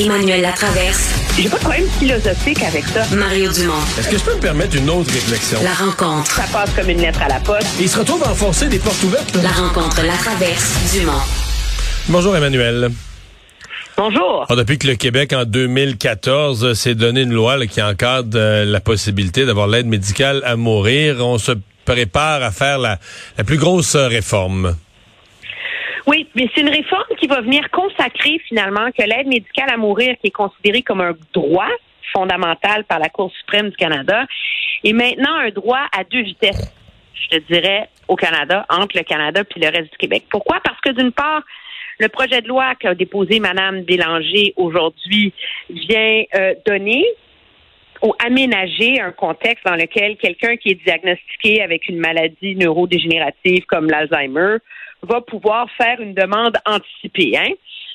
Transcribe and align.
Emmanuel 0.00 0.40
Latraverse. 0.40 1.10
J'ai 1.36 1.50
pas 1.50 1.58
de 1.58 1.60
problème 1.62 1.86
philosophique 1.98 2.62
avec 2.62 2.86
ça. 2.86 3.04
Mario 3.14 3.52
Dumont. 3.52 3.74
Est-ce 3.98 4.08
que 4.08 4.16
je 4.16 4.24
peux 4.24 4.34
me 4.34 4.40
permettre 4.40 4.74
une 4.74 4.88
autre 4.88 5.12
réflexion? 5.12 5.58
La 5.62 5.74
rencontre. 5.74 6.30
Ça 6.30 6.44
passe 6.50 6.70
comme 6.74 6.88
une 6.88 7.02
lettre 7.02 7.20
à 7.20 7.28
la 7.28 7.38
poste. 7.40 7.68
il 7.78 7.86
se 7.86 7.98
retrouve 7.98 8.22
à 8.24 8.30
enfoncer 8.30 8.68
des 8.68 8.78
portes 8.78 9.02
ouvertes. 9.02 9.36
La 9.42 9.50
rencontre, 9.50 10.02
la 10.02 10.14
traverse, 10.14 10.94
Dumont. 10.94 11.12
Bonjour 12.08 12.34
Emmanuel. 12.34 12.90
Bonjour. 13.98 14.46
Alors, 14.48 14.56
depuis 14.56 14.78
que 14.78 14.86
le 14.86 14.94
Québec, 14.94 15.34
en 15.34 15.44
2014, 15.44 16.72
s'est 16.72 16.94
donné 16.94 17.20
une 17.20 17.34
loi 17.34 17.58
là, 17.58 17.66
qui 17.66 17.82
encadre 17.82 18.38
euh, 18.38 18.64
la 18.64 18.80
possibilité 18.80 19.44
d'avoir 19.44 19.68
l'aide 19.68 19.86
médicale 19.86 20.40
à 20.46 20.56
mourir, 20.56 21.16
on 21.20 21.36
se 21.36 21.52
prépare 21.84 22.42
à 22.42 22.50
faire 22.50 22.78
la, 22.78 22.98
la 23.36 23.44
plus 23.44 23.58
grosse 23.58 23.96
euh, 23.96 24.08
réforme. 24.08 24.74
Oui, 26.06 26.28
mais 26.34 26.48
c'est 26.54 26.62
une 26.62 26.70
réforme 26.70 27.16
qui 27.18 27.26
va 27.26 27.40
venir 27.40 27.70
consacrer 27.70 28.40
finalement 28.48 28.90
que 28.90 29.02
l'aide 29.02 29.26
médicale 29.26 29.70
à 29.70 29.76
mourir, 29.76 30.16
qui 30.20 30.28
est 30.28 30.32
considérée 30.32 30.82
comme 30.82 31.00
un 31.00 31.14
droit 31.32 31.70
fondamental 32.12 32.84
par 32.84 32.98
la 32.98 33.08
Cour 33.08 33.32
suprême 33.38 33.70
du 33.70 33.76
Canada, 33.76 34.26
est 34.84 34.92
maintenant 34.92 35.36
un 35.36 35.50
droit 35.50 35.86
à 35.96 36.04
deux 36.04 36.22
vitesses, 36.22 36.72
je 37.14 37.36
te 37.36 37.52
dirais, 37.52 37.88
au 38.08 38.16
Canada, 38.16 38.66
entre 38.68 38.96
le 38.96 39.04
Canada 39.04 39.44
puis 39.44 39.60
le 39.60 39.68
reste 39.68 39.92
du 39.92 39.98
Québec. 39.98 40.24
Pourquoi? 40.30 40.60
Parce 40.64 40.80
que 40.80 40.90
d'une 40.90 41.12
part, 41.12 41.42
le 41.98 42.08
projet 42.08 42.40
de 42.40 42.48
loi 42.48 42.74
qu'a 42.76 42.94
déposé 42.94 43.40
Mme 43.40 43.82
Bélanger 43.82 44.54
aujourd'hui 44.56 45.32
vient 45.68 46.22
euh, 46.34 46.54
donner 46.66 47.04
ou 48.02 48.14
aménager 48.24 48.98
un 49.00 49.12
contexte 49.12 49.64
dans 49.66 49.76
lequel 49.76 50.16
quelqu'un 50.16 50.56
qui 50.56 50.70
est 50.70 50.82
diagnostiqué 50.82 51.62
avec 51.62 51.88
une 51.88 51.98
maladie 51.98 52.56
neurodégénérative 52.56 53.66
comme 53.66 53.90
l'Alzheimer 53.90 54.56
va 55.02 55.20
pouvoir 55.20 55.68
faire 55.76 56.00
une 56.00 56.14
demande 56.14 56.56
anticipée. 56.66 57.36
Hein? 57.36 57.52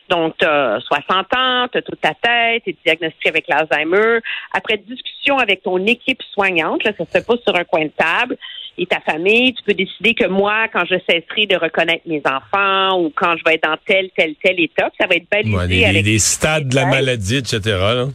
Donc, 0.09 0.37
tu 0.37 0.45
as 0.45 0.79
60 0.81 1.09
ans, 1.35 1.67
tu 1.71 1.77
as 1.77 1.81
toute 1.81 2.01
ta 2.01 2.13
tête, 2.13 2.63
tu 2.63 2.71
es 2.71 2.75
diagnostiqué 2.85 3.29
avec 3.29 3.47
l'Alzheimer. 3.47 4.19
Après 4.53 4.77
discussion 4.77 5.37
avec 5.37 5.63
ton 5.63 5.83
équipe 5.85 6.21
soignante, 6.33 6.83
là, 6.83 6.91
ça 6.97 7.05
se 7.05 7.11
fait 7.11 7.25
pas 7.25 7.35
sur 7.43 7.55
un 7.55 7.63
coin 7.63 7.85
de 7.85 7.91
table, 7.97 8.37
et 8.77 8.85
ta 8.85 8.99
famille, 8.99 9.53
tu 9.53 9.63
peux 9.63 9.73
décider 9.73 10.13
que 10.13 10.27
moi, 10.27 10.67
quand 10.71 10.83
je 10.85 10.95
cesserai 11.09 11.45
de 11.45 11.55
reconnaître 11.55 12.03
mes 12.05 12.21
enfants 12.25 12.99
ou 12.99 13.11
quand 13.15 13.37
je 13.37 13.43
vais 13.45 13.55
être 13.55 13.63
dans 13.63 13.77
tel, 13.85 14.09
tel, 14.15 14.35
tel 14.43 14.59
état, 14.59 14.91
ça 14.99 15.07
va 15.07 15.15
être 15.15 15.29
balisé 15.31 15.55
Ouais, 15.55 15.67
les, 15.67 15.85
avec 15.85 16.05
les 16.05 16.19
stades 16.19 16.67
de 16.67 16.75
la 16.75 16.85
maladie, 16.85 17.37
etc. 17.37 17.59
là. 17.63 18.05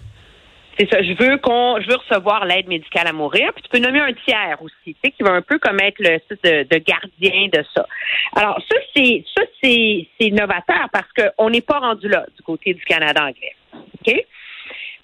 C'est 0.81 0.89
ça. 0.91 1.03
Je 1.03 1.13
veux 1.13 1.37
qu'on, 1.39 1.79
je 1.81 1.89
veux 1.89 1.97
recevoir 1.97 2.47
l'aide 2.47 2.67
médicale 2.67 3.07
à 3.07 3.13
mourir. 3.13 3.53
Puis 3.53 3.65
tu 3.65 3.69
peux 3.69 3.79
nommer 3.79 4.01
un 4.01 4.13
tiers 4.25 4.57
aussi, 4.63 4.75
tu 4.85 4.97
sais, 5.05 5.11
qui 5.11 5.23
va 5.23 5.33
un 5.33 5.43
peu 5.43 5.59
comme 5.59 5.79
être 5.81 5.99
le 5.99 6.19
de, 6.43 6.63
de 6.63 6.79
gardien 6.79 7.49
de 7.53 7.63
ça. 7.75 7.87
Alors 8.35 8.59
ça, 8.67 8.77
c'est 8.97 9.23
ça, 9.37 9.43
c'est 9.63 10.09
c'est 10.19 10.31
novateur 10.31 10.89
parce 10.91 11.09
qu'on 11.13 11.51
n'est 11.51 11.61
pas 11.61 11.81
rendu 11.81 12.09
là 12.09 12.25
du 12.35 12.43
côté 12.43 12.73
du 12.73 12.83
Canada 12.85 13.21
anglais. 13.23 13.55
OK? 13.75 14.25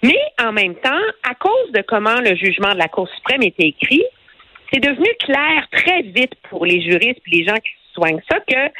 Mais 0.03 0.19
en 0.43 0.51
même 0.51 0.75
temps, 0.75 1.01
à 1.29 1.35
cause 1.35 1.71
de 1.73 1.81
comment 1.81 2.19
le 2.21 2.35
jugement 2.35 2.73
de 2.73 2.79
la 2.79 2.87
Cour 2.87 3.07
suprême 3.15 3.43
était 3.43 3.67
écrit, 3.67 4.03
c'est 4.71 4.79
devenu 4.79 5.07
clair 5.19 5.67
très 5.71 6.01
vite 6.01 6.33
pour 6.49 6.65
les 6.65 6.81
juristes 6.81 7.21
et 7.27 7.37
les 7.37 7.45
gens 7.45 7.55
qui 7.55 7.71
soignent 7.93 8.21
ça 8.29 8.39
que 8.39 8.71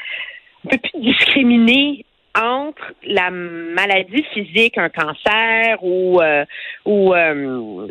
on 0.65 0.69
peut 0.69 0.77
plus 0.79 1.01
discriminer 1.01 2.05
entre 2.37 2.93
la 3.03 3.31
maladie 3.31 4.23
physique, 4.33 4.77
un 4.77 4.89
cancer 4.89 5.77
ou 5.81 6.21
euh, 6.21 6.45
euh, 6.87 7.87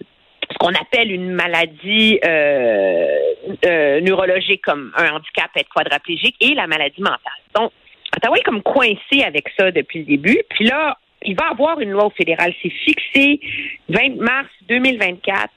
ce 0.50 0.58
qu'on 0.58 0.72
appelle 0.74 1.10
une 1.10 1.32
maladie 1.32 2.20
euh, 2.24 4.00
neurologique 4.00 4.62
comme 4.62 4.92
un 4.96 5.14
handicap, 5.14 5.50
être 5.56 5.68
quadraplégique, 5.74 6.36
et 6.40 6.54
la 6.54 6.66
maladie 6.66 7.02
mentale. 7.02 7.18
Donc, 7.54 7.72
Ottawa 8.16 8.38
est 8.38 8.42
comme 8.42 8.62
coincé 8.62 9.22
avec 9.24 9.48
ça 9.58 9.70
depuis 9.70 10.00
le 10.00 10.04
début. 10.04 10.38
Puis 10.50 10.64
là, 10.66 10.96
il 11.22 11.36
va 11.36 11.48
avoir 11.50 11.80
une 11.80 11.90
loi 11.90 12.06
au 12.06 12.10
fédéral. 12.10 12.54
C'est 12.62 12.70
fixé 12.70 13.40
20 13.88 14.16
mars 14.20 14.48
2024. 14.68 15.50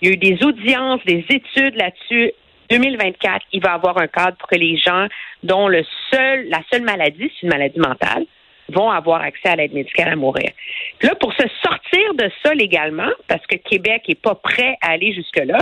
Il 0.00 0.08
y 0.08 0.10
a 0.10 0.14
eu 0.14 0.16
des 0.16 0.44
audiences, 0.44 1.04
des 1.04 1.24
études 1.28 1.76
là-dessus. 1.76 2.32
2024, 2.70 3.46
il 3.52 3.62
va 3.62 3.70
y 3.70 3.74
avoir 3.74 3.98
un 3.98 4.06
cadre 4.06 4.36
pour 4.36 4.48
que 4.48 4.56
les 4.56 4.76
gens 4.76 5.06
dont 5.42 5.68
le 5.68 5.84
seul, 6.12 6.48
la 6.48 6.60
seule 6.72 6.82
maladie, 6.82 7.30
c'est 7.34 7.46
une 7.46 7.52
maladie 7.52 7.78
mentale, 7.78 8.26
vont 8.68 8.90
avoir 8.90 9.20
accès 9.20 9.48
à 9.48 9.56
l'aide 9.56 9.74
médicale 9.74 10.08
à 10.08 10.16
mourir. 10.16 10.50
Puis 10.98 11.08
là, 11.08 11.14
pour 11.16 11.32
se 11.34 11.46
sortir 11.62 12.14
de 12.14 12.30
ça 12.42 12.54
légalement, 12.54 13.10
parce 13.28 13.46
que 13.46 13.56
Québec 13.56 14.04
n'est 14.08 14.14
pas 14.14 14.34
prêt 14.34 14.78
à 14.80 14.92
aller 14.92 15.12
jusque-là, 15.12 15.58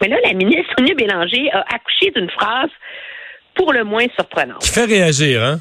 mais 0.00 0.08
là, 0.08 0.18
la 0.24 0.32
ministre 0.34 0.72
Sonia 0.76 0.94
Bélanger 0.94 1.50
a 1.52 1.64
accouché 1.74 2.10
d'une 2.10 2.30
phrase 2.30 2.70
pour 3.54 3.72
le 3.72 3.84
moins 3.84 4.06
surprenante. 4.14 4.60
Qui 4.60 4.72
fait 4.72 4.84
réagir, 4.84 5.42
hein? 5.42 5.58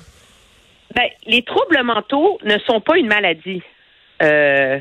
Ben, 0.94 1.10
les 1.26 1.42
troubles 1.44 1.82
mentaux 1.84 2.38
ne 2.44 2.58
sont 2.60 2.82
pas 2.82 2.98
une 2.98 3.08
maladie. 3.08 3.62
Euh, 4.22 4.80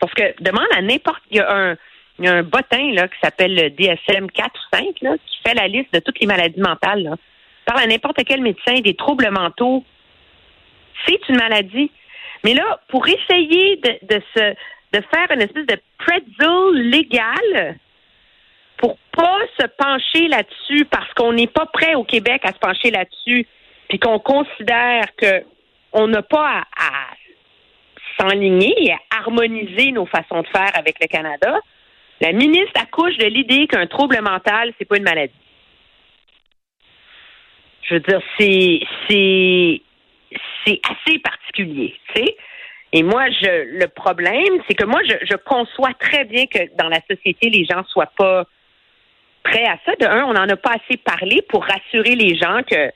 parce 0.00 0.12
que 0.14 0.34
demande 0.42 0.66
à 0.74 0.82
n'importe. 0.82 1.22
Il 1.30 1.38
y 1.38 1.40
a 1.40 1.54
un. 1.54 1.76
Il 2.20 2.26
y 2.26 2.28
a 2.28 2.34
un 2.34 2.42
bottin 2.42 2.92
là, 2.92 3.08
qui 3.08 3.18
s'appelle 3.22 3.54
le 3.54 3.70
DSM 3.70 4.30
4 4.30 4.50
ou 4.54 4.76
5 4.76 5.00
là, 5.00 5.16
qui 5.26 5.38
fait 5.42 5.54
la 5.54 5.68
liste 5.68 5.92
de 5.94 6.00
toutes 6.00 6.20
les 6.20 6.26
maladies 6.26 6.60
mentales. 6.60 7.16
Parle 7.64 7.80
à 7.80 7.86
n'importe 7.86 8.22
quel 8.26 8.42
médecin 8.42 8.74
des 8.80 8.94
troubles 8.94 9.30
mentaux. 9.30 9.82
C'est 11.06 11.28
une 11.30 11.36
maladie. 11.36 11.90
Mais 12.44 12.52
là, 12.52 12.78
pour 12.88 13.08
essayer 13.08 13.76
de, 13.76 14.14
de, 14.14 14.22
se, 14.36 14.54
de 14.92 15.04
faire 15.10 15.30
une 15.30 15.40
espèce 15.40 15.66
de 15.66 15.80
pretzel 15.96 16.90
légal 16.90 17.78
pour 18.76 18.98
pas 19.12 19.38
se 19.58 19.66
pencher 19.66 20.28
là-dessus 20.28 20.84
parce 20.84 21.12
qu'on 21.14 21.32
n'est 21.32 21.46
pas 21.46 21.66
prêt 21.66 21.94
au 21.94 22.04
Québec 22.04 22.42
à 22.44 22.52
se 22.52 22.58
pencher 22.58 22.90
là-dessus, 22.90 23.46
puis 23.88 23.98
qu'on 23.98 24.18
considère 24.18 25.06
que 25.16 25.42
on 25.92 26.06
n'a 26.06 26.22
pas 26.22 26.46
à, 26.46 26.64
à 26.76 27.06
s'enligner 28.18 28.74
et 28.78 28.92
à 28.92 28.98
harmoniser 29.20 29.92
nos 29.92 30.06
façons 30.06 30.42
de 30.42 30.48
faire 30.48 30.70
avec 30.74 30.96
le 31.00 31.06
Canada, 31.06 31.60
la 32.20 32.32
ministre 32.32 32.80
accouche 32.80 33.16
de 33.16 33.26
l'idée 33.26 33.66
qu'un 33.66 33.86
trouble 33.86 34.20
mental, 34.20 34.72
c'est 34.78 34.84
pas 34.84 34.96
une 34.96 35.04
maladie. 35.04 35.32
Je 37.82 37.94
veux 37.94 38.00
dire, 38.00 38.20
c'est 38.38 38.80
c'est 39.08 39.82
c'est 40.64 40.80
assez 40.88 41.18
particulier, 41.18 41.98
tu 42.14 42.22
sais. 42.22 42.36
Et 42.92 43.02
moi, 43.02 43.30
je 43.30 43.78
le 43.78 43.86
problème, 43.86 44.62
c'est 44.66 44.74
que 44.74 44.84
moi, 44.84 45.00
je, 45.04 45.36
conçois 45.36 45.94
très 45.98 46.24
bien 46.24 46.46
que 46.46 46.58
dans 46.76 46.88
la 46.88 47.00
société, 47.08 47.48
les 47.48 47.64
gens 47.64 47.84
soient 47.84 48.12
pas 48.16 48.44
prêts 49.44 49.64
à 49.64 49.78
ça. 49.86 49.94
De 50.00 50.06
un, 50.06 50.24
on 50.24 50.32
n'en 50.32 50.48
a 50.48 50.56
pas 50.56 50.72
assez 50.72 50.96
parlé 50.98 51.40
pour 51.48 51.64
rassurer 51.64 52.16
les 52.16 52.36
gens 52.36 52.62
que, 52.68 52.88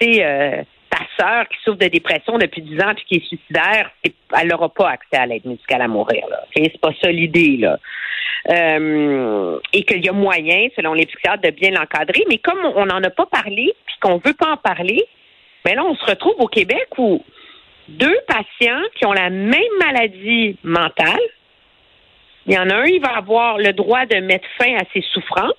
tu 0.00 0.12
sais, 0.12 0.24
euh, 0.24 0.62
ta 0.98 1.24
sœur 1.24 1.48
qui 1.48 1.56
souffre 1.64 1.78
de 1.78 1.88
dépression 1.88 2.38
depuis 2.38 2.62
10 2.62 2.80
ans 2.80 2.94
puis 2.94 3.04
qui 3.06 3.14
est 3.16 3.26
suicidaire, 3.26 3.90
elle 4.04 4.48
n'aura 4.48 4.68
pas 4.68 4.90
accès 4.90 5.16
à 5.16 5.26
l'aide 5.26 5.44
médicale 5.44 5.82
à 5.82 5.88
mourir. 5.88 6.26
Là. 6.28 6.44
C'est 6.54 6.80
pas 6.80 6.92
ça 7.00 7.10
l'idée, 7.10 7.56
là. 7.58 7.78
Euh, 8.50 9.58
et 9.72 9.82
qu'il 9.84 10.04
y 10.04 10.08
a 10.08 10.12
moyen, 10.12 10.68
selon 10.76 10.94
les 10.94 11.06
psychiatres, 11.06 11.42
de 11.42 11.50
bien 11.50 11.70
l'encadrer. 11.70 12.24
Mais 12.28 12.38
comme 12.38 12.64
on 12.64 12.86
n'en 12.86 13.02
a 13.02 13.10
pas 13.10 13.26
parlé, 13.26 13.74
puis 13.86 13.96
qu'on 14.00 14.18
veut 14.24 14.32
pas 14.32 14.52
en 14.52 14.56
parler, 14.56 15.04
ben 15.64 15.74
là, 15.74 15.84
on 15.84 15.94
se 15.94 16.04
retrouve 16.04 16.36
au 16.38 16.46
Québec 16.46 16.86
où 16.98 17.22
deux 17.88 18.16
patients 18.26 18.82
qui 18.94 19.06
ont 19.06 19.12
la 19.12 19.30
même 19.30 19.60
maladie 19.78 20.56
mentale, 20.62 21.20
il 22.46 22.54
y 22.54 22.58
en 22.58 22.70
a 22.70 22.74
un, 22.74 22.86
il 22.86 23.00
va 23.00 23.16
avoir 23.16 23.58
le 23.58 23.72
droit 23.72 24.06
de 24.06 24.16
mettre 24.20 24.46
fin 24.56 24.74
à 24.76 24.84
ses 24.92 25.02
souffrances 25.12 25.52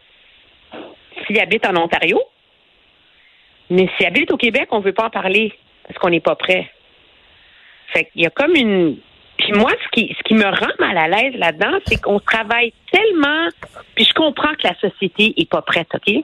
s'il 1.26 1.40
habite 1.40 1.66
en 1.68 1.76
Ontario. 1.76 2.20
Mais 3.70 3.90
s'il 3.96 4.08
habite 4.08 4.32
au 4.32 4.38
Québec, 4.38 4.68
on 4.72 4.80
ne 4.80 4.84
veut 4.84 4.94
pas 4.94 5.06
en 5.06 5.10
parler 5.10 5.54
parce 5.86 6.00
qu'on 6.00 6.10
n'est 6.10 6.20
pas 6.20 6.36
prêt. 6.36 6.70
Fait 7.94 8.06
qu'il 8.06 8.22
y 8.22 8.26
a 8.26 8.30
comme 8.30 8.56
une. 8.56 8.98
Puis 9.38 9.54
moi, 9.54 9.72
ce 9.84 9.88
qui, 9.92 10.16
ce 10.18 10.24
qui 10.24 10.34
me 10.34 10.46
rend 10.46 10.74
mal 10.80 10.98
à 10.98 11.08
l'aise 11.08 11.36
là-dedans, 11.36 11.80
c'est 11.86 12.02
qu'on 12.02 12.20
travaille 12.20 12.74
tellement. 12.92 13.48
Puis 13.96 14.06
je 14.06 14.14
comprends 14.14 14.54
que 14.54 14.68
la 14.68 14.76
société 14.76 15.34
est 15.38 15.50
pas 15.50 15.62
prête, 15.62 15.88
OK? 15.94 16.24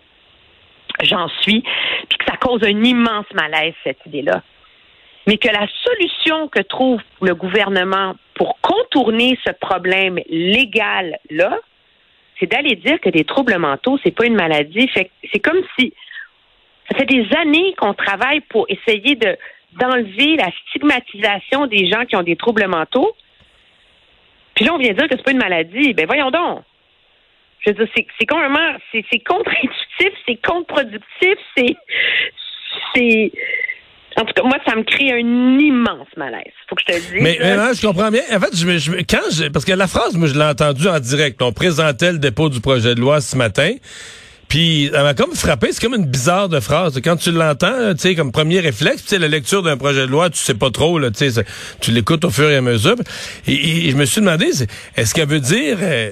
J'en 1.03 1.27
suis. 1.41 1.61
Puis 2.09 2.17
que 2.17 2.25
ça 2.25 2.37
cause 2.37 2.63
un 2.63 2.83
immense 2.83 3.25
malaise, 3.33 3.73
cette 3.83 4.05
idée-là. 4.05 4.43
Mais 5.27 5.37
que 5.37 5.47
la 5.47 5.67
solution 5.83 6.47
que 6.49 6.61
trouve 6.61 7.01
le 7.21 7.33
gouvernement 7.33 8.15
pour 8.35 8.59
contourner 8.61 9.39
ce 9.45 9.51
problème 9.51 10.19
légal-là, 10.29 11.57
c'est 12.39 12.47
d'aller 12.47 12.75
dire 12.75 12.99
que 12.99 13.09
des 13.09 13.23
troubles 13.23 13.57
mentaux, 13.57 13.97
c'est 14.03 14.11
pas 14.11 14.25
une 14.25 14.35
maladie. 14.35 14.87
Fait 14.89 15.05
que 15.05 15.11
c'est 15.31 15.39
comme 15.39 15.61
si 15.79 15.93
ça 16.89 16.97
fait 16.97 17.05
des 17.05 17.27
années 17.37 17.73
qu'on 17.77 17.93
travaille 17.93 18.41
pour 18.41 18.65
essayer 18.69 19.15
de 19.15 19.37
d'enlever 19.79 20.37
la 20.37 20.49
stigmatisation 20.69 21.67
des 21.67 21.89
gens 21.89 22.05
qui 22.05 22.15
ont 22.15 22.23
des 22.23 22.37
troubles 22.37 22.65
mentaux. 22.67 23.13
Puis 24.55 24.63
là, 24.63 24.73
on 24.73 24.77
vient 24.77 24.93
dire 24.93 25.09
que 25.09 25.17
c'est 25.17 25.23
pas 25.23 25.31
une 25.31 25.37
maladie. 25.37 25.93
Ben 25.93 26.05
voyons 26.05 26.31
donc. 26.31 26.63
Je 27.59 27.71
veux 27.71 27.75
dire, 27.77 27.87
c'est, 27.95 28.05
c'est 28.19 28.25
complètement, 28.25 28.77
c'est, 28.91 29.03
c'est 29.11 29.19
contre-intuitif, 29.19 30.11
c'est 30.25 30.39
contre-productif, 30.47 31.35
c'est, 31.57 31.75
c'est, 32.93 33.31
en 34.17 34.23
tout 34.23 34.33
cas, 34.33 34.43
moi, 34.43 34.57
ça 34.65 34.75
me 34.75 34.83
crée 34.83 35.11
un 35.11 35.59
immense 35.59 36.07
malaise. 36.15 36.53
Faut 36.69 36.75
que 36.75 36.83
je 36.87 36.93
te 36.93 36.97
le 36.97 36.99
dise. 36.99 37.21
Mais, 37.21 37.37
non, 37.57 37.73
je 37.73 37.85
comprends 37.85 38.11
bien. 38.11 38.21
En 38.31 38.39
fait, 38.39 38.55
je, 38.55 39.01
quand 39.03 39.29
je, 39.31 39.49
parce 39.49 39.65
que 39.65 39.73
la 39.73 39.87
phrase, 39.87 40.15
moi, 40.15 40.27
je 40.27 40.35
l'ai 40.35 40.45
entendue 40.45 40.87
en 40.87 40.99
direct. 40.99 41.41
On 41.41 41.51
présentait 41.51 42.13
le 42.13 42.19
dépôt 42.19 42.49
du 42.49 42.61
projet 42.61 42.95
de 42.95 43.01
loi 43.01 43.19
ce 43.19 43.35
matin. 43.35 43.71
Puis, 44.47 44.89
ça 44.93 45.01
m'a 45.03 45.13
comme 45.13 45.33
frappé, 45.35 45.71
c'est 45.71 45.81
comme 45.81 45.95
une 45.95 46.05
bizarre 46.05 46.49
de 46.49 46.59
phrase. 46.59 46.99
Quand 47.03 47.15
tu 47.17 47.31
l'entends, 47.31 47.93
tu 47.93 47.99
sais, 47.99 48.15
comme 48.15 48.31
premier 48.31 48.59
réflexe, 48.59 49.01
tu 49.03 49.09
sais, 49.09 49.19
la 49.19 49.27
lecture 49.27 49.63
d'un 49.63 49.75
projet 49.75 50.01
de 50.01 50.05
loi, 50.11 50.29
tu 50.29 50.37
sais 50.37 50.53
pas 50.53 50.69
trop, 50.69 50.99
là, 50.99 51.09
tu 51.11 51.29
sais, 51.31 51.45
tu 51.81 51.91
l'écoutes 51.91 52.23
au 52.25 52.29
fur 52.29 52.49
et 52.49 52.55
à 52.57 52.61
mesure. 52.61 52.95
Et, 53.47 53.89
je 53.91 53.95
me 53.95 54.05
suis 54.05 54.21
demandé, 54.21 54.47
est-ce 54.95 55.13
qu'elle 55.13 55.27
veut 55.27 55.39
dire, 55.39 55.77
euh, 55.81 56.11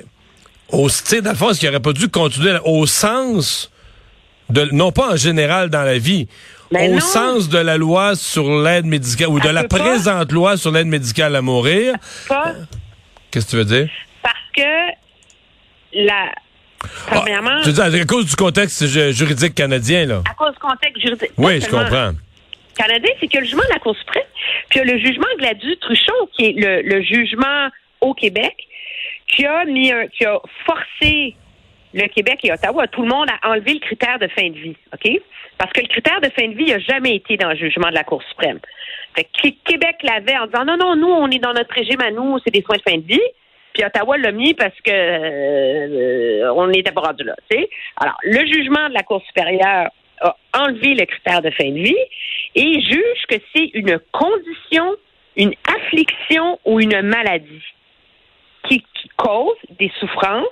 au, 0.69 0.89
tu 0.89 0.95
sais, 1.03 1.21
dans 1.21 1.29
le 1.31 1.37
fond, 1.37 1.51
est-ce 1.51 1.59
qu'il 1.59 1.69
aurait 1.69 1.79
pas 1.79 1.93
dû 1.93 2.09
continuer 2.09 2.57
au 2.65 2.85
sens 2.87 3.69
de, 4.49 4.67
non 4.71 4.91
pas 4.91 5.13
en 5.13 5.15
général 5.15 5.69
dans 5.69 5.83
la 5.83 5.97
vie, 5.99 6.27
Ben 6.71 6.89
au 6.91 6.95
non. 6.95 6.99
sens 6.99 7.49
de 7.49 7.59
la 7.59 7.77
loi 7.77 8.15
sur 8.15 8.61
l'aide 8.61 8.85
médicale 8.85 9.29
ou 9.29 9.39
de 9.39 9.47
Elle 9.47 9.53
la 9.55 9.63
pas. 9.65 9.77
présente 9.79 10.31
loi 10.31 10.57
sur 10.57 10.71
l'aide 10.71 10.87
médicale 10.87 11.35
à 11.35 11.41
mourir? 11.41 11.93
Qu'est-ce 13.31 13.45
que 13.45 13.51
tu 13.51 13.55
veux 13.57 13.65
dire? 13.65 13.89
parce 14.21 14.35
que 14.55 14.95
la 15.93 16.31
premièrement, 17.07 17.59
Ah, 17.63 17.65
veux 17.65 17.71
dire, 17.73 18.01
à 18.01 18.05
cause 18.05 18.25
du 18.29 18.35
contexte 18.35 18.85
ju- 18.87 19.13
juridique 19.13 19.55
canadien, 19.55 20.05
là. 20.05 20.21
à 20.29 20.33
cause 20.33 20.53
du 20.53 20.59
contexte 20.59 21.01
juridique. 21.01 21.31
Oui, 21.37 21.61
je 21.61 21.67
comprends. 21.69 22.11
Canadien, 22.77 23.11
c'est 23.19 23.27
que 23.27 23.37
le 23.37 23.43
jugement 23.45 23.63
de 23.63 23.73
la 23.73 23.79
Cour 23.79 23.95
suprême, 23.95 24.23
puis 24.69 24.79
il 24.79 24.87
y 24.87 24.91
a 24.91 24.93
le 24.95 24.99
jugement 24.99 25.27
Gladu-Truchon, 25.37 26.13
qui 26.35 26.45
est 26.45 26.53
le, 26.57 26.81
le 26.81 27.01
jugement 27.03 27.69
au 28.01 28.13
Québec, 28.13 28.55
qui 29.27 29.45
a 29.45 29.65
mis 29.65 29.91
un, 29.91 30.07
qui 30.07 30.25
a 30.25 30.39
forcé 30.65 31.35
le 31.93 32.07
Québec 32.07 32.39
et 32.43 32.51
Ottawa, 32.51 32.87
tout 32.87 33.03
le 33.03 33.07
monde 33.09 33.27
à 33.29 33.49
enlever 33.51 33.73
le 33.75 33.79
critère 33.79 34.17
de 34.17 34.27
fin 34.27 34.49
de 34.49 34.55
vie, 34.57 34.75
OK? 34.93 35.11
Parce 35.59 35.71
que 35.71 35.81
le 35.81 35.87
critère 35.87 36.19
de 36.21 36.29
fin 36.35 36.47
de 36.47 36.55
vie 36.55 36.65
n'a 36.71 36.79
jamais 36.79 37.15
été 37.15 37.37
dans 37.37 37.49
le 37.49 37.55
jugement 37.55 37.89
de 37.89 37.93
la 37.95 38.03
Cour 38.03 38.23
suprême. 38.29 38.59
Fait 39.15 39.25
que 39.25 39.49
Québec 39.71 39.97
l'avait 40.01 40.35
en 40.37 40.47
disant 40.47 40.65
non, 40.65 40.75
non, 40.77 40.95
nous, 40.95 41.07
on 41.11 41.29
est 41.29 41.37
dans 41.37 41.53
notre 41.53 41.71
régime 41.73 42.01
à 42.01 42.09
nous, 42.09 42.39
c'est 42.43 42.51
des 42.51 42.63
soins 42.63 42.77
de 42.77 42.81
fin 42.91 42.97
de 42.97 43.05
vie. 43.05 43.21
Puis 43.73 43.83
Ottawa 43.83 44.17
l'a 44.17 44.31
mis 44.31 44.53
parce 44.53 44.79
que 44.81 44.91
euh, 44.91 46.53
on 46.53 46.67
n'était 46.67 46.91
pas 46.91 47.01
rendu 47.01 47.23
là. 47.23 47.35
Alors, 47.97 48.17
le 48.23 48.45
jugement 48.45 48.87
de 48.89 48.93
la 48.93 49.03
Cour 49.03 49.21
supérieure 49.25 49.89
a 50.21 50.35
enlevé 50.53 50.93
le 50.93 51.05
critère 51.05 51.41
de 51.41 51.49
fin 51.49 51.69
de 51.69 51.79
vie 51.79 51.95
et 52.55 52.81
juge 52.81 53.25
que 53.27 53.35
c'est 53.55 53.71
une 53.73 53.99
condition, 54.11 54.95
une 55.35 55.53
affliction 55.67 56.59
ou 56.65 56.79
une 56.79 57.01
maladie 57.01 57.63
qui, 58.67 58.79
qui 58.79 59.09
cause 59.17 59.57
des 59.79 59.91
souffrances, 59.99 60.45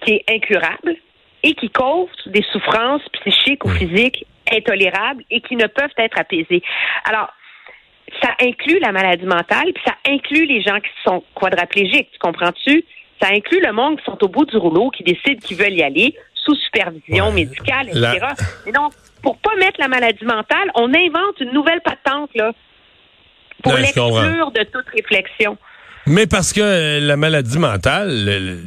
qui 0.00 0.14
est 0.14 0.24
incurable 0.30 0.96
et 1.42 1.54
qui 1.54 1.68
cause 1.70 2.08
des 2.26 2.44
souffrances 2.52 3.02
psychiques 3.12 3.64
ou 3.64 3.68
physiques 3.68 4.26
intolérables 4.50 5.24
et 5.30 5.40
qui 5.40 5.56
ne 5.56 5.66
peuvent 5.66 5.92
être 5.98 6.18
apaisées. 6.18 6.62
Alors, 7.04 7.30
ça 8.22 8.30
inclut 8.40 8.78
la 8.80 8.92
maladie 8.92 9.24
mentale, 9.26 9.72
puis 9.74 9.82
ça 9.86 9.94
inclut 10.08 10.46
les 10.46 10.62
gens 10.62 10.78
qui 10.80 10.90
sont 11.04 11.22
quadraplégiques, 11.34 12.10
tu 12.12 12.18
comprends-tu? 12.18 12.84
Ça 13.20 13.28
inclut 13.32 13.60
le 13.60 13.72
monde 13.72 13.98
qui 13.98 14.04
sont 14.04 14.22
au 14.22 14.28
bout 14.28 14.44
du 14.44 14.56
rouleau, 14.56 14.90
qui 14.90 15.02
décident 15.04 15.40
qu'ils 15.40 15.56
veulent 15.56 15.72
y 15.74 15.82
aller 15.82 16.14
sous 16.34 16.54
supervision 16.56 17.26
Ouais. 17.28 17.32
médicale, 17.34 17.88
etc. 17.88 18.00
La- 18.20 18.34
Mais 18.66 18.72
donc, 18.72 18.92
pour 19.22 19.38
pas 19.38 19.54
mettre 19.56 19.80
la 19.80 19.88
maladie 19.88 20.24
mentale, 20.24 20.70
on 20.74 20.92
invente 20.92 21.40
une 21.40 21.52
nouvelle 21.52 21.80
patente, 21.80 22.30
là, 22.34 22.52
pour 23.62 23.72
l'exclure 23.74 24.50
de 24.50 24.62
toute 24.64 24.86
réflexion. 24.94 25.56
Mais 26.06 26.26
parce 26.26 26.52
que 26.52 26.60
euh, 26.60 27.00
la 27.00 27.16
maladie 27.16 27.58
mentale, 27.58 28.24
le- 28.26 28.38
le- 28.38 28.58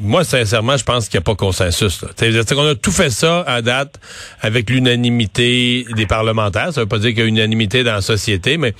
moi, 0.00 0.24
sincèrement, 0.24 0.76
je 0.76 0.82
pense 0.84 1.08
qu'il 1.08 1.18
n'y 1.18 1.22
a 1.22 1.24
pas 1.24 1.36
consensus. 1.36 2.00
C'est-à-dire 2.16 2.44
a 2.66 2.74
tout 2.74 2.90
fait 2.90 3.10
ça 3.10 3.42
à 3.46 3.62
date 3.62 4.00
avec 4.40 4.70
l'unanimité 4.70 5.86
des 5.94 6.06
parlementaires. 6.06 6.72
Ça 6.72 6.80
veut 6.80 6.88
pas 6.88 6.98
dire 6.98 7.10
qu'il 7.10 7.20
y 7.20 7.22
a 7.22 7.26
unanimité 7.26 7.84
dans 7.84 7.94
la 7.94 8.00
société, 8.00 8.56
mais 8.58 8.74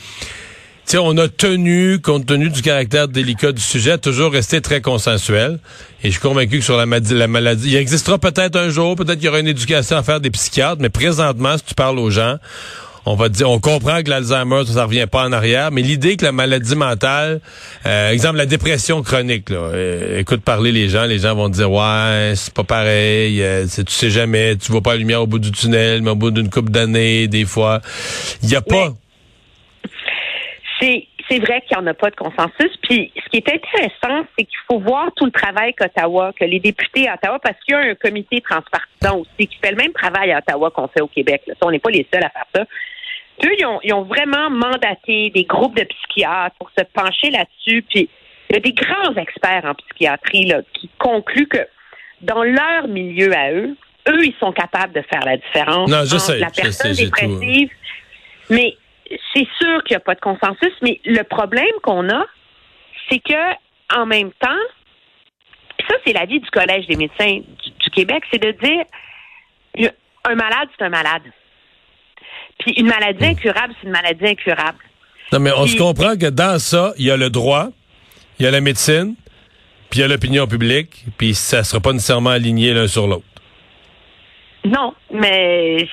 on 0.98 1.16
a 1.18 1.28
tenu, 1.28 2.00
compte 2.00 2.26
tenu 2.26 2.50
du 2.50 2.60
caractère 2.62 3.06
délicat 3.08 3.52
du 3.52 3.62
sujet, 3.62 3.96
toujours 3.96 4.32
rester 4.32 4.60
très 4.60 4.80
consensuel. 4.80 5.58
Et 6.02 6.08
je 6.08 6.12
suis 6.12 6.20
convaincu 6.20 6.58
que 6.58 6.64
sur 6.64 6.76
la, 6.76 6.86
madi- 6.86 7.14
la 7.14 7.28
maladie, 7.28 7.70
il 7.70 7.76
existera 7.76 8.18
peut-être 8.18 8.56
un 8.56 8.68
jour, 8.70 8.96
peut-être 8.96 9.14
qu'il 9.14 9.24
y 9.26 9.28
aura 9.28 9.38
une 9.40 9.48
éducation 9.48 9.96
à 9.96 10.02
faire 10.02 10.20
des 10.20 10.30
psychiatres, 10.30 10.82
mais 10.82 10.90
présentement, 10.90 11.56
si 11.56 11.64
tu 11.64 11.74
parles 11.74 11.98
aux 11.98 12.10
gens, 12.10 12.36
on 13.06 13.14
va 13.14 13.28
dire, 13.28 13.50
on 13.50 13.58
comprend 13.58 14.02
que 14.02 14.10
l'Alzheimer, 14.10 14.64
ça, 14.66 14.72
ça 14.72 14.84
revient 14.84 15.06
pas 15.10 15.24
en 15.24 15.32
arrière, 15.32 15.70
mais 15.70 15.82
l'idée 15.82 16.16
que 16.16 16.24
la 16.24 16.32
maladie 16.32 16.76
mentale, 16.76 17.40
euh, 17.86 18.10
exemple 18.10 18.36
la 18.36 18.46
dépression 18.46 19.02
chronique, 19.02 19.50
là, 19.50 19.56
euh, 19.56 20.20
écoute 20.20 20.42
parler 20.42 20.72
les 20.72 20.88
gens, 20.88 21.04
les 21.04 21.18
gens 21.18 21.34
vont 21.34 21.48
dire, 21.48 21.70
ouais, 21.70 22.32
c'est 22.34 22.54
pas 22.54 22.64
pareil, 22.64 23.42
euh, 23.42 23.64
tu 23.64 23.84
sais 23.88 24.10
jamais, 24.10 24.56
tu 24.56 24.72
vois 24.72 24.80
pas 24.80 24.92
la 24.92 24.98
lumière 24.98 25.22
au 25.22 25.26
bout 25.26 25.38
du 25.38 25.52
tunnel, 25.52 26.02
mais 26.02 26.10
au 26.10 26.16
bout 26.16 26.30
d'une 26.30 26.50
couple 26.50 26.70
d'années, 26.70 27.28
des 27.28 27.44
fois, 27.44 27.80
il 28.42 28.50
y 28.50 28.56
a 28.56 28.62
pas. 28.62 28.88
C'est 30.80 31.06
c'est 31.30 31.38
vrai 31.38 31.62
qu'il 31.62 31.76
n'y 31.76 31.82
en 31.82 31.86
a 31.86 31.94
pas 31.94 32.10
de 32.10 32.16
consensus. 32.16 32.70
Puis 32.82 33.12
ce 33.16 33.30
qui 33.30 33.38
est 33.38 33.48
intéressant, 33.48 34.26
c'est 34.36 34.44
qu'il 34.44 34.58
faut 34.68 34.78
voir 34.78 35.10
tout 35.16 35.24
le 35.24 35.30
travail 35.30 35.74
qu'Ottawa, 35.74 36.32
que 36.38 36.44
les 36.44 36.60
députés 36.60 37.08
à 37.08 37.14
Ottawa, 37.14 37.38
parce 37.42 37.56
qu'il 37.64 37.74
y 37.74 37.76
a 37.76 37.80
un 37.80 37.94
comité 37.94 38.40
transpartisan 38.40 39.20
aussi 39.20 39.48
qui 39.48 39.56
fait 39.62 39.70
le 39.70 39.76
même 39.76 39.92
travail 39.92 40.32
à 40.32 40.38
Ottawa 40.38 40.70
qu'on 40.70 40.88
fait 40.88 41.00
au 41.00 41.08
Québec. 41.08 41.42
là. 41.46 41.54
On 41.62 41.70
n'est 41.70 41.78
pas 41.78 41.90
les 41.90 42.06
seuls 42.12 42.24
à 42.24 42.30
faire 42.30 42.46
ça. 42.54 42.64
Eux, 43.42 43.50
ils 43.58 43.66
ont, 43.66 43.80
ils 43.82 43.92
ont 43.92 44.02
vraiment 44.02 44.50
mandaté 44.50 45.30
des 45.30 45.44
groupes 45.44 45.76
de 45.76 45.84
psychiatres 45.84 46.54
pour 46.58 46.70
se 46.76 46.84
pencher 46.84 47.30
là-dessus. 47.30 47.82
Puis 47.82 48.08
il 48.50 48.54
y 48.54 48.56
a 48.56 48.60
des 48.60 48.72
grands 48.72 49.14
experts 49.16 49.64
en 49.64 49.74
psychiatrie 49.74 50.46
là, 50.46 50.60
qui 50.72 50.88
concluent 50.98 51.48
que 51.48 51.66
dans 52.20 52.44
leur 52.44 52.86
milieu 52.88 53.34
à 53.36 53.52
eux, 53.52 53.76
eux, 54.08 54.24
ils 54.24 54.34
sont 54.38 54.52
capables 54.52 54.92
de 54.92 55.02
faire 55.02 55.24
la 55.24 55.36
différence 55.36 55.90
Non, 55.90 56.04
je 56.04 56.14
entre 56.14 56.24
sais, 56.24 56.38
la 56.38 56.48
je 56.48 56.62
personne 56.62 56.94
sais, 56.94 57.04
tout. 57.04 57.10
dépressive. 57.10 57.70
Mais 58.50 58.76
c'est 59.34 59.46
sûr 59.58 59.82
qu'il 59.84 59.94
n'y 59.94 59.96
a 59.96 60.00
pas 60.00 60.14
de 60.14 60.20
consensus. 60.20 60.72
Mais 60.82 61.00
le 61.04 61.22
problème 61.22 61.74
qu'on 61.82 62.08
a, 62.10 62.24
c'est 63.10 63.18
que 63.18 63.54
en 63.94 64.06
même 64.06 64.30
temps, 64.32 64.48
ça, 65.88 65.94
c'est 66.06 66.12
l'avis 66.12 66.40
du 66.40 66.50
Collège 66.50 66.86
des 66.86 66.96
médecins 66.96 67.40
du, 67.40 67.70
du 67.70 67.90
Québec, 67.90 68.22
c'est 68.30 68.42
de 68.42 68.52
dire 68.52 68.84
un 70.26 70.34
malade, 70.34 70.68
c'est 70.76 70.84
un 70.84 70.88
malade. 70.88 71.22
Puis 72.58 72.72
une 72.76 72.86
maladie 72.86 73.24
incurable, 73.24 73.74
c'est 73.80 73.86
une 73.86 73.92
maladie 73.92 74.26
incurable. 74.26 74.78
Non, 75.32 75.40
mais 75.40 75.52
on 75.52 75.62
Puis- 75.64 75.72
se 75.72 75.78
comprend 75.78 76.16
que 76.16 76.26
dans 76.30 76.58
ça, 76.58 76.92
il 76.98 77.06
y 77.06 77.10
a 77.10 77.16
le 77.16 77.30
droit, 77.30 77.68
il 78.38 78.44
y 78.44 78.48
a 78.48 78.50
la 78.50 78.60
médecine, 78.60 79.14
puis 79.90 80.00
il 80.00 80.02
y 80.02 80.04
a 80.04 80.08
l'opinion 80.08 80.46
publique, 80.46 81.04
puis 81.18 81.34
ça 81.34 81.64
sera 81.64 81.80
pas 81.80 81.92
nécessairement 81.92 82.30
aligné 82.30 82.72
l'un 82.72 82.86
sur 82.86 83.06
l'autre. 83.06 83.24
Non, 84.64 84.94
mais 85.12 85.86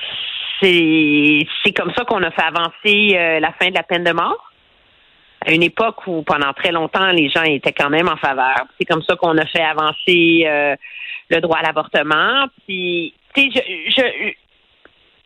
c'est 0.60 1.46
c'est 1.64 1.72
comme 1.72 1.92
ça 1.96 2.04
qu'on 2.04 2.22
a 2.22 2.30
fait 2.30 2.42
avancer 2.42 3.16
euh, 3.16 3.40
la 3.40 3.52
fin 3.52 3.68
de 3.68 3.74
la 3.74 3.82
peine 3.82 4.04
de 4.04 4.12
mort. 4.12 4.50
À 5.44 5.52
une 5.52 5.62
époque 5.64 6.06
où 6.06 6.22
pendant 6.22 6.52
très 6.52 6.70
longtemps 6.70 7.10
les 7.10 7.28
gens 7.28 7.42
étaient 7.42 7.72
quand 7.72 7.90
même 7.90 8.08
en 8.08 8.16
faveur. 8.16 8.62
C'est 8.78 8.84
comme 8.86 9.02
ça 9.02 9.16
qu'on 9.16 9.36
a 9.38 9.44
fait 9.46 9.62
avancer 9.62 10.44
euh, 10.46 10.76
le 11.30 11.40
droit 11.40 11.58
à 11.58 11.62
l'avortement. 11.62 12.46
Puis, 12.66 13.12
tu 13.34 13.50
sais, 13.50 13.50
je, 13.52 13.90
je 13.96 14.02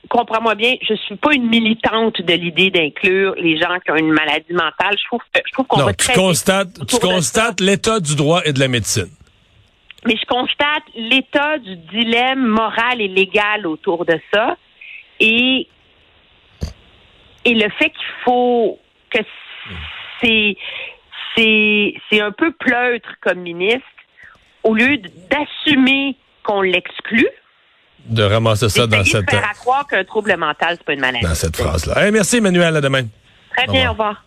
comprends-moi 0.09 0.55
bien, 0.55 0.75
je 0.83 0.95
suis 0.95 1.17
pas 1.17 1.35
une 1.35 1.49
militante 1.49 2.21
de 2.21 2.33
l'idée 2.33 2.71
d'inclure 2.71 3.35
les 3.37 3.59
gens 3.59 3.79
qui 3.85 3.91
ont 3.91 3.97
une 3.97 4.13
maladie 4.13 4.53
mentale. 4.53 4.97
Je 4.99 5.05
trouve, 5.07 5.21
je 5.35 5.53
trouve 5.53 5.67
qu'on 5.67 5.83
va 5.83 5.93
tu 5.93 6.07
très 6.07 6.15
constates, 6.15 6.87
tu 6.87 6.99
constates 6.99 7.61
l'état 7.61 8.01
du 8.01 8.17
droit 8.17 8.43
et 8.45 8.53
de 8.53 8.61
la 8.61 8.69
médecine. 8.69 9.11
mais 10.07 10.17
je 10.17 10.27
constate 10.27 10.85
l'état 10.95 11.59
du 11.59 11.77
dilemme 11.77 12.47
moral 12.47 13.01
et 13.01 13.09
légal 13.09 13.67
autour 13.67 14.05
de 14.05 14.19
ça 14.33 14.57
et 15.21 15.69
et 17.45 17.55
le 17.55 17.69
fait 17.79 17.91
qu'il 17.91 18.15
faut 18.25 18.79
que 19.11 19.19
c'est 20.21 20.57
c'est 21.37 21.95
c'est 22.11 22.21
un 22.21 22.33
peu 22.33 22.53
pleutre 22.53 23.15
comme 23.21 23.41
ministre 23.41 23.83
au 24.63 24.75
lieu 24.75 24.99
d'assumer 25.31 26.17
qu'on 26.43 26.63
l'exclut 26.63 27.29
De 28.09 28.23
ramasser 28.23 28.69
ça 28.69 28.87
dans 28.87 29.05
cette, 29.05 29.25
de 29.27 29.31
faire 29.31 29.49
à 29.51 29.55
croire 29.55 29.87
qu'un 29.87 30.05
trouble 30.05 30.37
mental 30.37 30.77
c'est 30.79 30.85
pas 30.85 30.93
une 30.93 31.01
maladie. 31.01 31.25
dans 31.25 31.35
cette 31.35 31.57
phrase-là. 31.57 32.05
Hey, 32.07 32.13
merci, 32.13 32.37
Emmanuel. 32.37 32.77
À 32.77 32.81
demain. 32.81 33.03
Très 33.57 33.69
Au 33.69 33.73
bien, 33.73 33.91
revoir. 33.91 33.91
au 33.91 33.93
revoir. 33.93 34.26